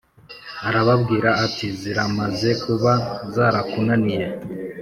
[0.67, 2.91] Arababwira ati Ziramaze kuba
[3.33, 4.25] zarakunaniye